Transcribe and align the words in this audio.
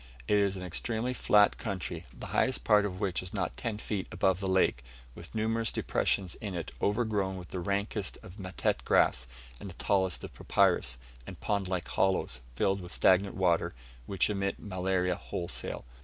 It 0.27 0.39
is 0.39 0.57
an 0.57 0.63
extremely 0.63 1.13
flat 1.13 1.59
country, 1.59 2.05
the 2.11 2.25
highest 2.33 2.63
part 2.63 2.85
of 2.85 2.99
which 2.99 3.21
is 3.21 3.35
not 3.35 3.55
ten 3.55 3.77
feet 3.77 4.07
above 4.11 4.39
the 4.39 4.47
lake, 4.47 4.83
with 5.13 5.35
numerous 5.35 5.71
depressions 5.71 6.33
in 6.41 6.55
it 6.55 6.71
overgrown 6.81 7.37
with 7.37 7.49
the 7.49 7.59
rankest 7.59 8.17
of 8.23 8.39
matete 8.39 8.83
grass 8.83 9.27
and 9.59 9.69
the 9.69 9.75
tallest 9.75 10.23
of 10.23 10.33
papyrus, 10.33 10.97
and 11.27 11.39
pond 11.39 11.67
like 11.67 11.87
hollows, 11.87 12.39
filled 12.55 12.81
with 12.81 12.91
stagnant 12.91 13.35
water, 13.35 13.75
which 14.07 14.27
emit 14.27 14.57
malaria 14.57 15.13
wholesale. 15.15 15.85